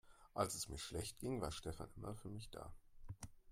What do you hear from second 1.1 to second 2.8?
ging, war Stefan immer für mich da.